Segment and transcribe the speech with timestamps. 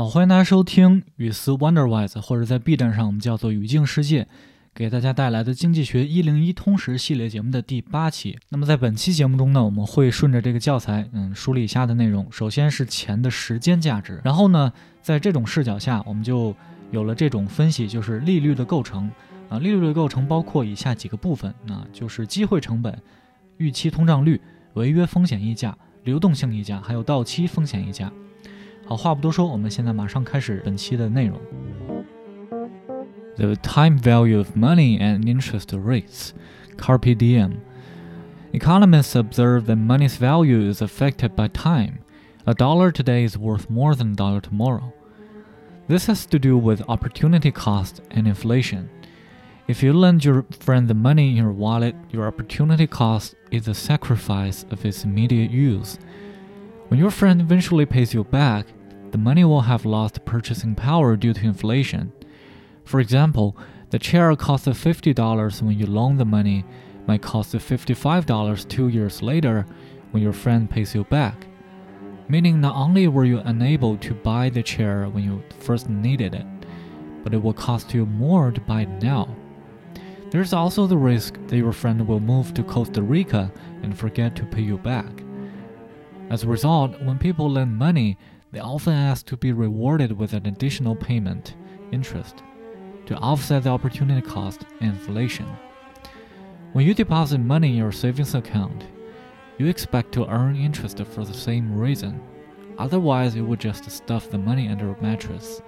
[0.00, 4.26] 好，欢迎大家收听语思 Wonderwise，或者在 B 站上我们叫做语境世界，
[4.72, 8.38] 给大家带来的经济学一零一通识系列节目的第八期。
[8.48, 12.26] 那么在本期节目中呢，我们会顺着这个教材，嗯，梳理以下的内容。
[12.32, 16.56] 首先是钱的时间价值，然后呢，在这种视角下，我们就
[16.90, 19.10] 有了这种分析，就是利率的构成。
[19.50, 22.98] 啊，利率的构成包括以下几个部分，那就是机会成本、
[23.58, 24.40] 预期通胀率、
[24.72, 28.10] 违约风险溢价、流动性溢价，还有到期风险溢价。
[28.89, 31.39] 好，话不多说，我们现在马上开始本期的内容。
[33.37, 36.29] The time value of money and interest rates,
[36.77, 37.57] carpe diem.
[38.53, 41.99] Economists observe that money's value is affected by time.
[42.45, 44.93] A dollar today is worth more than a dollar tomorrow.
[45.87, 48.89] This has to do with opportunity cost and inflation.
[49.67, 53.73] If you lend your friend the money in your wallet, your opportunity cost is the
[53.73, 55.97] sacrifice of its immediate use.
[56.87, 58.67] When your friend eventually pays you back,
[59.12, 62.12] the money will have lost purchasing power due to inflation.
[62.84, 63.56] For example,
[63.90, 66.64] the chair costed $50 when you loan the money
[67.06, 69.66] might cost $55 two years later
[70.12, 71.46] when your friend pays you back.
[72.28, 76.46] Meaning, not only were you unable to buy the chair when you first needed it,
[77.24, 79.34] but it will cost you more to buy it now.
[80.30, 83.52] There's also the risk that your friend will move to Costa Rica
[83.82, 85.24] and forget to pay you back.
[86.30, 88.16] As a result, when people lend money,
[88.51, 91.55] they often ask to be rewarded with an additional payment,
[91.91, 92.43] interest,
[93.05, 95.45] to offset the opportunity cost and inflation.
[96.73, 98.83] When you deposit money in your savings account,
[99.57, 102.19] you expect to earn interest for the same reason.
[102.77, 105.61] Otherwise, you would just stuff the money under a mattress.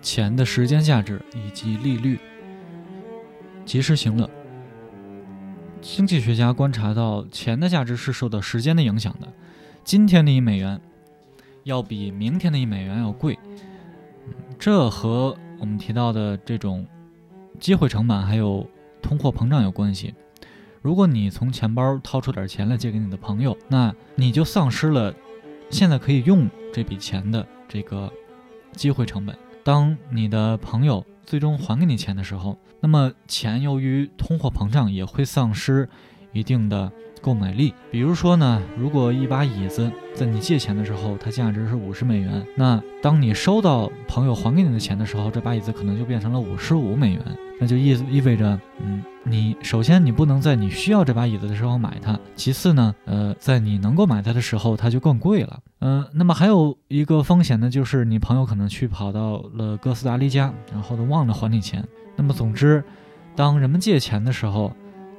[0.00, 2.18] 钱的时间价值以及利率，
[3.66, 4.30] 及时行乐。
[5.82, 9.30] 经济学家观察到，钱的价值是受到时间的影响的。
[9.83, 10.79] 今天的一美元
[11.63, 13.37] 要比明天的一美元要贵，
[14.57, 16.87] 这和我们提到的这种
[17.59, 18.65] 机会成本还有
[19.01, 20.13] 通货膨胀有关系。
[20.81, 25.13] 如果你从钱包掏出点钱来借给你的朋友，那你就丧失了
[25.69, 28.11] 现在可以用这笔钱的这个
[28.71, 29.37] 机会成本。
[29.65, 35.89] 当你的朋友最终还给你钱的时候，那么钱由于通货膨胀也会丧失
[36.31, 36.89] 一定的。
[37.23, 47.21] 购买力，比如说呢，如果一把椅子在你借钱的时候，它价值是五十美元，那当你收到朋友还给你的钱的时候，这把椅子可能就变成了五十五美元，
[47.61, 62.83] 那就意意味着，嗯，你首先你不能在你需要这把椅子的时候买它，其次呢，呃，在你能够买它的时候，它就更贵了，嗯，那么还有一个风险呢，就是你朋友可能去跑到了哥斯达黎加，然后都忘了还你钱，那么总之，
[63.33, 64.73] 当人们借钱的时候，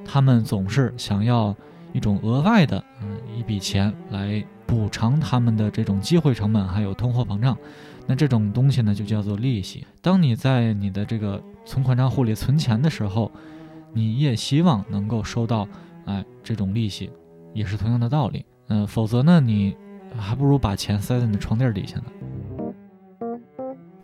[0.04, 1.56] 他们总是想要。
[1.94, 7.56] 一种额外的，嗯，一笔钱来补偿他们的这种机会成本，还有通货膨胀。
[8.06, 9.86] 那这种东西呢，就叫做利息。
[10.02, 13.30] 当你在你的这个存款账户里存钱的时候，
[13.92, 15.66] 你也希望能够收到，
[16.04, 17.10] 哎，这种利息，
[17.54, 18.44] 也是同样的道理。
[18.68, 19.74] 嗯，否则呢，你
[20.18, 22.04] 还不如把钱塞在你的床垫底下呢。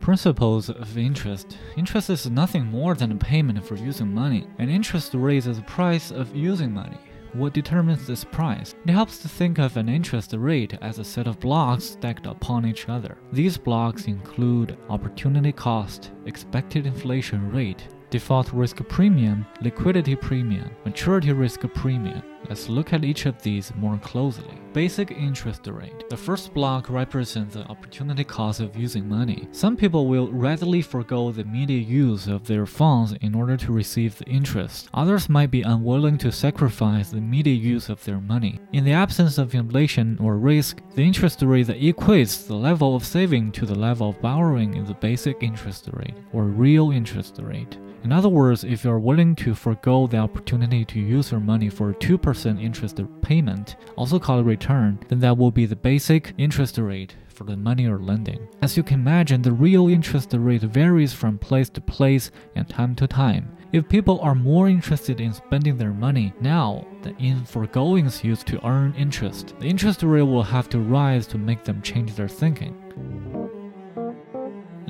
[0.01, 1.47] Principles of interest.
[1.77, 6.11] Interest is nothing more than a payment for using money, and interest raises the price
[6.17, 6.97] of using money.
[7.33, 8.75] What determines this price?
[8.85, 12.67] It helps to think of an interest rate as a set of blocks stacked upon
[12.67, 13.19] each other.
[13.33, 21.61] These blocks include opportunity cost, expected inflation rate, default risk premium, liquidity premium, maturity risk
[21.75, 22.23] premium.
[22.51, 24.59] Let's look at each of these more closely.
[24.73, 26.11] Basic interest rate.
[26.11, 29.47] The first block represents the opportunity cost of using money.
[29.53, 34.19] Some people will readily forego the immediate use of their funds in order to receive
[34.19, 34.89] the interest.
[34.95, 38.59] Others might be unwilling to sacrifice the immediate use of their money.
[38.73, 43.05] In the absence of inflation or risk, the interest rate that equates the level of
[43.05, 47.79] saving to the level of borrowing is the basic interest rate, or real interest rate.
[48.03, 51.69] In other words, if you are willing to forego the opportunity to use your money
[51.69, 56.33] for a 2% interest payment, also called a return, then that will be the basic
[56.39, 58.49] interest rate for the money you're lending.
[58.63, 62.95] As you can imagine, the real interest rate varies from place to place and time
[62.97, 63.55] to time.
[63.73, 68.67] If people are more interested in spending their money now than in foregoings used to
[68.67, 72.75] earn interest, the interest rate will have to rise to make them change their thinking.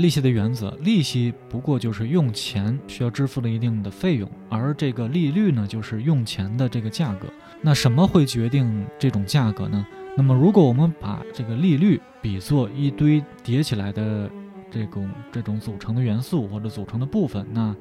[0.00, 7.28] 利息的原则，利息不过就是用钱需要支付的一定的费用，而这个利率呢，就是用钱的这个价格。
[7.60, 9.86] 那什么会决定这种价格呢？
[10.16, 14.28] 那么如果我们把这个利率比作一堆叠起来的
[14.70, 17.76] 这种这种组成的元素或者组成的部分，那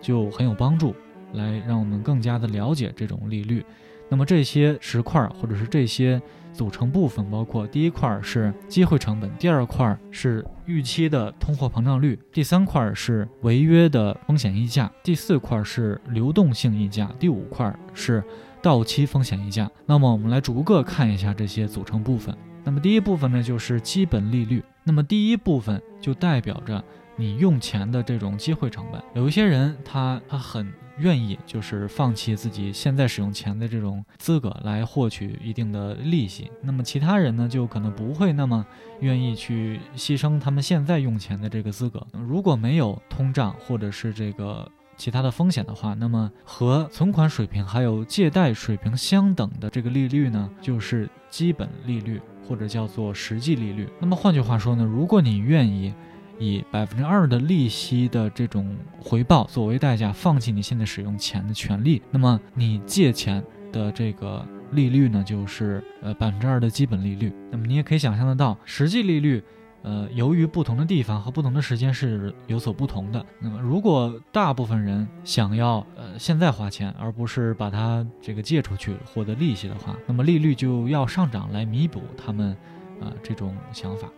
[0.00, 0.94] 就很有帮助，
[1.34, 3.64] 来让我们更加的了解这种利率。
[4.08, 6.20] 那么这些石块或者是这些
[6.52, 18.24] 组成部分，包括第一块是机会成本，第二块是预期的通货膨胀率，第三块是违约的风险溢价，第四块是流动性溢价，第五块是
[18.62, 19.70] 到期风险溢价。
[19.86, 22.34] 那么我们来逐个看一下这些组成部分。
[22.64, 24.64] 那么第一部分呢，就是基本利率。
[24.84, 26.82] 那么第一部分就代表着
[27.14, 29.00] 你用钱的这种机会成本。
[29.14, 30.66] 有一些人他他很。
[30.98, 38.66] 愿意就是放弃自己现在使用钱的这种资格来获取一定的利息，那么其他人呢就可能不会那么
[39.00, 42.06] 愿意去牺牲他们现在用钱的这个资格。
[42.12, 53.88] 如果没有通胀或者是这个其他的风险的话，那么和存款水平还有借贷水平相等的这个利率呢，就是基本利率或者叫做实际利率。
[54.00, 55.94] 那么换句话说呢，如果你愿意。
[56.38, 63.42] 以百分之二的利息的这种回报作为代价，放弃你现在使用钱的权利，那么你借钱
[63.72, 67.32] 的这个利率呢，就是呃百分之二的基本利率。
[67.50, 69.42] 那么你也可以想象得到，实际利率，
[69.82, 73.24] 呃，由于不同的地方和不同的时间是有所不同的。
[73.40, 82.56] 那么如果大部分人想要呃现在花钱，而不是把它这个借出去获得利息的话，那么利率就要上涨来弥补他们
[83.00, 84.08] 啊这种想法。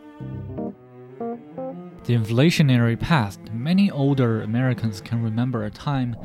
[2.04, 6.16] The inflationary past, many older Americans can remember a time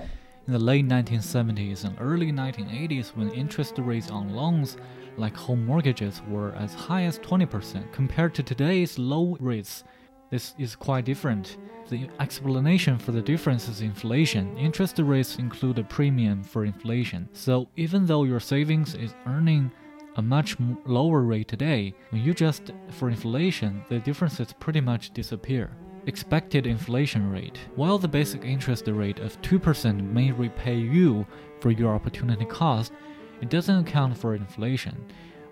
[0.47, 4.77] in the late 1970s and early 1980s when interest rates on loans
[5.17, 9.83] like home mortgages were as high as 20% compared to today's low rates.
[10.29, 11.57] This is quite different.
[11.89, 14.57] The explanation for the difference is inflation.
[14.57, 17.27] Interest rates include a premium for inflation.
[17.33, 19.71] So even though your savings is earning
[20.15, 25.71] a much lower rate today, when you adjust for inflation, the differences pretty much disappear.
[26.07, 27.59] Expected inflation rate.
[27.75, 31.25] While the basic interest rate of 2% may repay you
[31.59, 32.93] for your opportunity cost,
[33.41, 34.95] it doesn't account for inflation,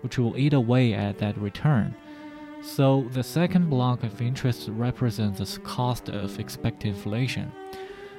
[0.00, 1.94] which will eat away at that return.
[2.62, 7.52] So the second block of interest represents the cost of expected inflation.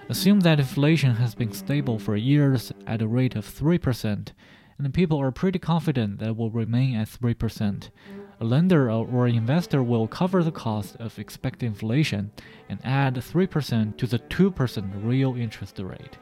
[0.07, 4.27] Assume that inflation has been stable for years at a rate of 3%,
[4.77, 7.89] and people are pretty confident that it will remain at 3%.
[8.39, 12.31] A lender or investor will cover the cost of expected inflation
[12.67, 16.17] and add 3% to the 2% real interest rate.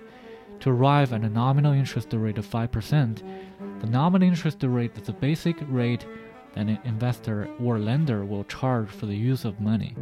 [0.60, 5.14] To arrive at a nominal interest rate of 5%, the nominal interest rate is the
[5.14, 6.06] basic rate
[6.54, 9.96] that an investor or lender will charge for the use of money.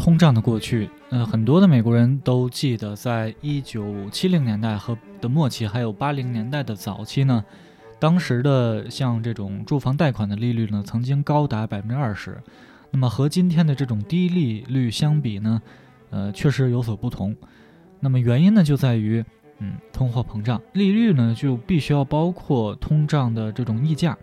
[0.00, 7.44] 通胀的过去，呃，很多的美国人都记得，在一九七零年代和的末期，还有八零年代的早期呢，
[7.98, 12.42] 当时的像这种住房贷款的利率呢，曾经高达百分之二十。
[12.90, 15.60] 那么和今天的这种低利率相比呢，
[16.08, 17.36] 呃，确实有所不同。
[18.00, 19.22] 那么原因呢，就在于，
[19.58, 24.16] 嗯，通货膨胀，利率呢就必须要包括通胀的这种溢价。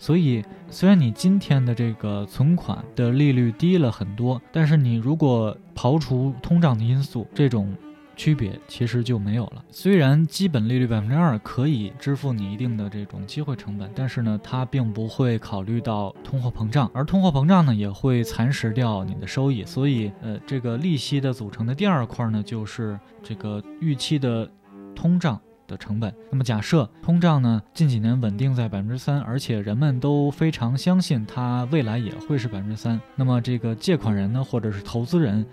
[0.00, 7.76] 所以，虽然你今天的这个存款的利率低了很多，但是你如果刨除通胀的因素，这种
[8.16, 9.62] 区别其实就没有了。
[9.70, 19.66] 虽然基本利率百分之二可以支付你一定的这种机会成本，但是呢，它并不会考虑到通货膨胀，而通货膨胀呢也会蚕食掉你的收益。
[19.66, 24.50] 所以，呃，这个利息的组成的第二块呢，就是这个预期的
[24.94, 25.38] 通胀。
[25.70, 26.12] 的成本。
[26.30, 35.46] 那么假设通胀呢近几年稳定在百分之三，而且人们都非常相信它未来也会是百分之三，那么这个借款人呢或者是投资人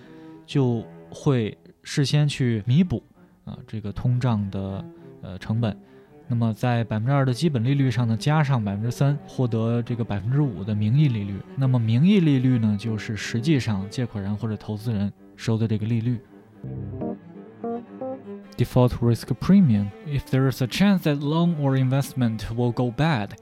[0.46, 3.04] 就会事先去弥补
[3.46, 4.84] 啊这个通胀的
[5.22, 5.78] 呃成本。
[6.30, 11.36] 那么在百分之二的基本利率上呢加上百分之三，获得这个百分之五的名义利率。
[11.56, 16.20] 那么名义利率呢就是实际上借款人或者投资人收的这个利率。
[18.58, 19.92] Default risk premium.
[20.06, 23.40] If there is a chance that loan or investment will go bad,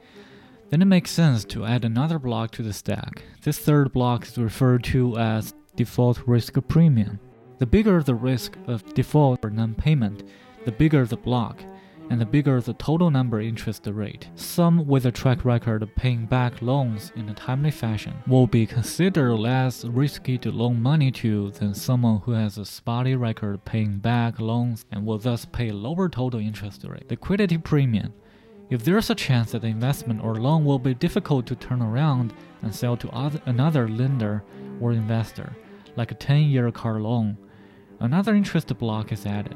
[0.70, 3.24] then it makes sense to add another block to the stack.
[3.42, 7.20] This third block is referred to as default risk premium.
[7.58, 10.24] The bigger the risk of default or non payment,
[10.66, 11.64] the bigger the block
[12.10, 14.30] and the bigger the total number interest rate.
[14.36, 18.66] Some with a track record of paying back loans in a timely fashion will be
[18.66, 23.98] considered less risky to loan money to than someone who has a spotty record paying
[23.98, 27.10] back loans and will thus pay lower total interest rate.
[27.10, 28.14] Liquidity premium.
[28.70, 32.34] If there's a chance that the investment or loan will be difficult to turn around
[32.64, 34.44] and sell to other, another lender
[34.82, 35.56] or investor,
[35.96, 37.38] like a 10 year car loan,
[38.00, 39.56] another interest block is added.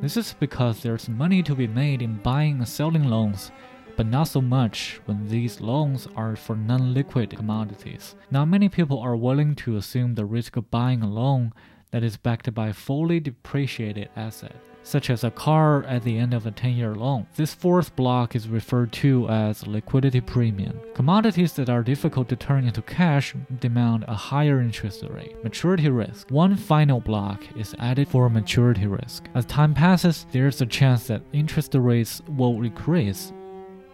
[0.00, 3.52] This is because there's money to be made in buying and selling loans,
[3.96, 8.16] but not so much when these loans are for non liquid commodities.
[8.30, 11.52] Not many people are willing to assume the risk of buying a loan
[11.90, 14.56] that is backed by a fully depreciated asset.
[14.82, 17.26] Such as a car at the end of a 10 year loan.
[17.36, 20.78] This fourth block is referred to as liquidity premium.
[20.94, 25.42] Commodities that are difficult to turn into cash demand a higher interest rate.
[25.42, 26.30] Maturity risk.
[26.30, 29.24] One final block is added for maturity risk.
[29.34, 33.32] As time passes, there's a chance that interest rates will increase.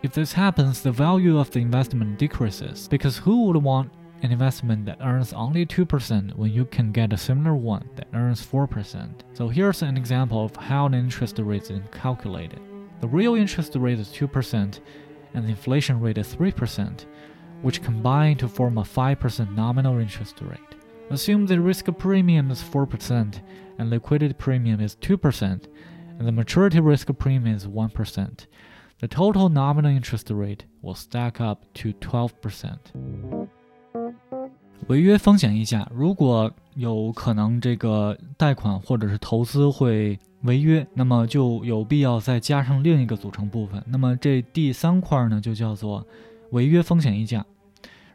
[0.02, 3.90] If this happens, the value of the investment decreases because who would want
[4.22, 8.44] an investment that earns only 2% when you can get a similar one that earns
[8.44, 9.10] 4%.
[9.34, 12.60] So here's an example of how the interest rate is calculated.
[13.00, 14.80] The real interest rate is 2%
[15.34, 17.04] and the inflation rate is 3%,
[17.62, 20.60] which combine to form a 5% nominal interest rate.
[21.10, 23.40] Assume the risk premium is 4%
[23.78, 25.66] and liquidity premium is 2%,
[26.18, 28.46] and the maturity risk premium is 1%.
[28.98, 33.35] The total nominal interest rate will stack up to 12%。
[34.88, 43.82] 违约风险溢价，如果有可能这个贷款或者是投资会违约，那么就有必要再加上另一个组成部分。
[43.88, 46.06] 那么这第三块呢，就叫做
[46.52, 47.44] 违约风险溢价。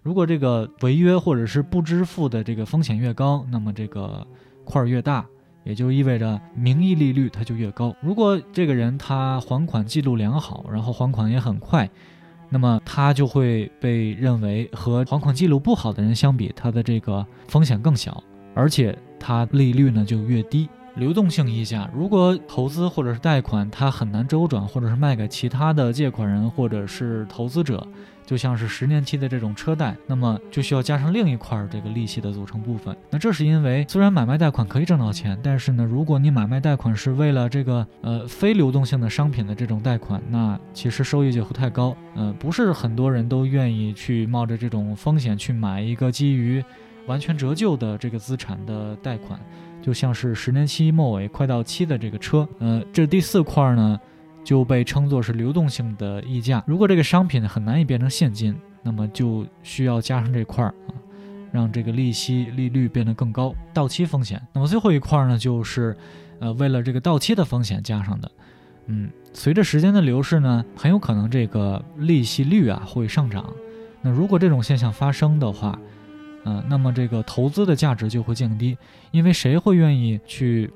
[0.01, 4.25] 如果这个违约或者是不支付的这个风险越高，那么这个
[4.63, 5.25] 块儿越大，
[5.63, 7.93] 也就意味着名义利率它就越高。
[8.01, 11.89] 如果这个人他还款记录良好，然后还款也很快。
[12.53, 18.21] 那么他就会被认为和还款记录不好的人相比，他的这个风险更小，
[18.53, 20.67] 而且他利率呢就越低。
[20.95, 27.85] 流动性溢价，如果投资或者是贷款它很难周转，或者是卖给其他的借款人或者是投资者。
[28.23, 32.95] 就像是十年期的这种车贷，那么就需要加上另一块这个利息的组成部分。
[33.09, 41.93] 那这是因为虽然买卖贷款可以挣到钱，但是呢，如果你买卖贷款是为了这个呃非流动性的商品的这种贷款，那其实收益就会太高。
[42.15, 46.63] 呃，不是很多人都愿意去冒着这种风险去买一个基于
[47.07, 49.37] 完全折旧的这个资产的贷款，
[49.81, 52.47] 就像是十年期末尾快到期的这个车。
[52.59, 53.99] 呃，这第四块呢？
[54.43, 56.63] 就被称作是流动性的溢价。
[56.65, 60.97] 如果这个商品很难以变成现金，那么就需要加上这块儿啊，
[61.51, 63.53] 让这个利息利率变得更高。
[63.71, 64.41] 到期风险。
[64.51, 65.95] 那么最后一块呢，就是
[66.39, 68.31] 呃为了这个到期的风险加上的。
[68.87, 73.47] 嗯，随着时间的流逝呢，很有可能这个利息率啊会上涨。
[74.01, 75.79] 那如果这种现象发生的话，
[76.43, 78.77] 呃，那么这个投资的价值就会降低，
[79.11, 80.71] 因为谁会愿意去？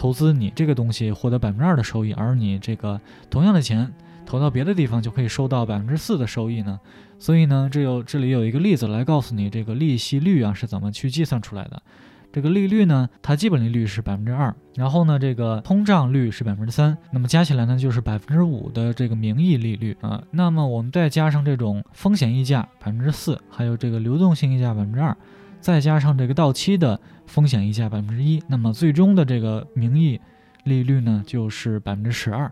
[0.00, 3.92] 投资你这个东西获得百分之二的收益，而你这个同样的钱
[4.24, 6.78] 投到别的地方就可以收到百分之四的收益呢？
[7.18, 11.82] 所以呢，这有这里有一个例子来告诉你这个利息率啊是怎么去计算出来的。
[12.30, 20.22] 这个利率呢，它基本利率是百分之二，然后呢，这个通胀率是百分之三，那么加起来呢就是百分之五的这个名义利率啊。
[20.30, 25.16] 那么我们再加上这种风险溢价百分之四，还有这个流动性溢价百分之二。
[25.60, 30.20] 再加上这个到期的风险溢价百分之一，那么最终的这个名义
[30.64, 32.50] 利率呢就是百分之十二。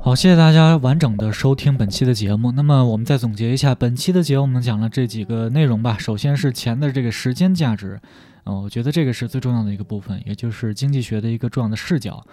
[0.00, 2.52] 好，谢谢大家完整的收听本期的节目。
[2.52, 5.96] 那么我们再总结一下本期的节目，我们讲了这几个内容吧。
[5.98, 8.00] 首先是钱的这个时间价值，
[8.44, 12.24] 嗯，我觉得这个是最重要的一个部分，也就是经济学的一个重要的视角。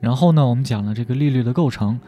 [0.00, 1.98] 然后呢，我们讲了这个利率的构成，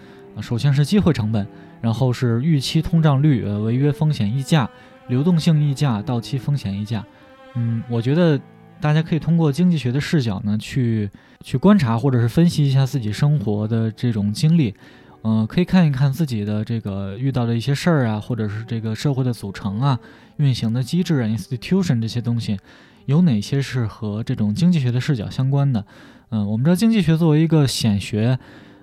[0.43, 1.47] 首先是机会成本，
[1.81, 4.69] 然后是预期通胀率，呃，违约风险溢价。
[5.09, 7.07] 流动性溢价、到期风险溢价，
[7.55, 8.37] 嗯，我觉得
[8.81, 14.75] 大家可以通过经济学的视角呢，去去观察或者是分析一下自己生活的这种经历，
[15.23, 19.99] 嗯，可以看一看自己的这个遇到的一些事儿啊，或者是这个社会的组成啊、
[20.37, 22.59] 运行的机制啊、institution 这些东西，
[23.07, 25.85] 有哪些是和这种经济学的视角相关的？
[26.31, 28.39] 嗯，我们知道经济学作为一个显学，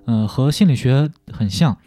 [0.06, 1.78] 嗯，和心理学很像。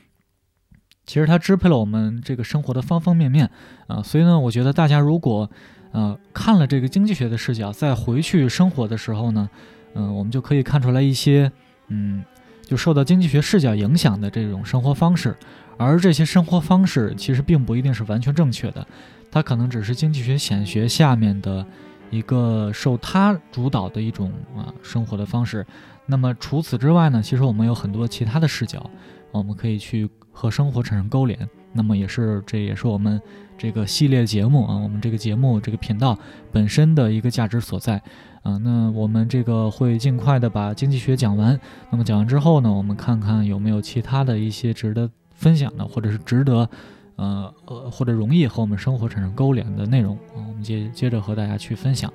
[1.06, 3.48] 其实它支配了我们这个生活的方方面面
[3.86, 5.48] 啊，所以呢，我觉得大家如果
[5.96, 9.48] 呃看了这个经济学的视角，再回去生活的时候呢，
[9.94, 11.50] 嗯，我们就可以看出来一些
[11.88, 12.22] 嗯，
[12.64, 15.34] 就受到经济学视角影响的这种生活方式，
[15.78, 18.86] 而这些生活方式其实并不一定是完全正确的，
[19.30, 21.64] 它可能只是经济学显学下面的
[22.10, 25.66] 一个受它主导的一种啊生活的方式。
[26.04, 28.90] 那么除此之外呢，其实我们有很多其他的视角，
[29.32, 30.08] 我们可以去。
[30.38, 33.20] 和生活产生勾连，那么也是，这也是我们
[33.58, 36.18] 这个系列节目啊，我们这个节目这个频道
[36.50, 38.00] 本身的一个价值所在
[38.42, 38.56] 啊。
[38.58, 41.58] 那我们这个会尽快的把经济学讲完。
[41.90, 46.68] 那么讲完之后呢，我们看看有没有其他的一些值得分享的，或者是值得，
[47.16, 52.12] 呃呃，或者容易和我们生活产生勾连的内容啊，我们接接着和大家去分享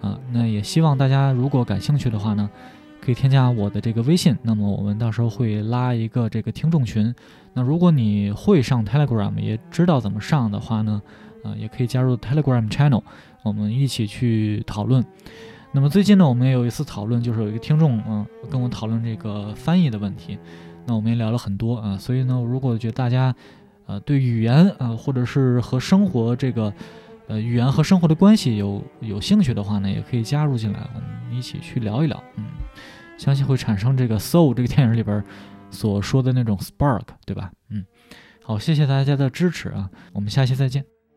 [0.00, 0.18] 啊。
[0.32, 2.48] 那也希望大家如果感兴趣的话呢。
[3.04, 7.12] 可以添加我的这个微信，那么我们到时候会拉一个这个听众群。
[7.54, 11.02] 那如果你会上 Telegram，也知道怎么上的话呢，
[11.44, 13.02] 呃，也可以加入 Telegram Channel，
[13.42, 15.04] 我们一起去讨论。
[15.72, 20.38] 那么最近呢，我们也有一次讨论，就是有一个听众嗯跟我讨论这个翻译的问题，
[20.86, 21.96] 那我们也聊了很多啊。
[21.96, 23.34] 所以呢，如果觉得大家
[23.86, 26.72] 呃对语言啊或者是和生活这个
[27.26, 32.22] 呃语言和生活的关系有有兴趣的话呢，也可以加入进来，我们一起去聊一聊。
[32.36, 32.44] 嗯，
[33.16, 35.24] 相信会产生这个《Soul》这个电影里边
[35.72, 37.50] 所说的那种 spark，对吧？
[37.70, 37.84] 嗯，
[38.44, 40.84] 好，谢谢大家的支持啊，我们下期再见。